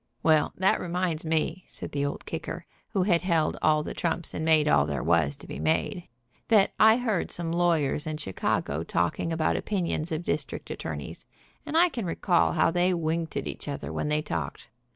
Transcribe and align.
"Well, 0.23 0.51
that 0.57 0.81
reminds 0.81 1.23
me," 1.23 1.63
said 1.67 1.91
the 1.91 2.03
Old 2.03 2.25
Kicker, 2.25 2.65
who 2.89 3.03
had 3.03 3.21
held 3.21 3.55
all 3.61 3.83
the 3.83 3.93
trumps, 3.93 4.33
and 4.33 4.43
made 4.43 4.67
all 4.67 4.87
there 4.87 5.03
was 5.03 5.35
to 5.35 5.47
be 5.47 5.59
made, 5.59 6.07
"that 6.47 6.71
I 6.79 6.97
heard 6.97 7.29
some 7.29 7.51
lawyers 7.51 8.07
in 8.07 8.17
Chicago 8.17 8.77
44 8.77 8.77
THE 8.79 8.83
DAKOTA 8.83 8.83
DISTRICT 8.83 8.89
ATTORNEY 8.89 9.09
talking 9.11 9.31
about 9.31 9.57
opinions 9.57 10.11
of 10.11 10.23
district 10.23 10.71
attorneys, 10.71 11.25
and 11.67 11.77
I 11.77 11.89
can 11.89 12.05
recall 12.07 12.53
how 12.53 12.71
they 12.71 12.95
winked 12.95 13.37
at 13.37 13.45
each 13.45 13.67
other 13.67 13.93
when 13.93 14.07
they 14.07 14.23
talked. 14.23 14.69